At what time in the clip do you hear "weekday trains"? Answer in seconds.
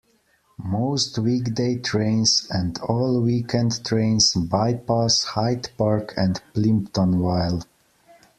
1.19-2.47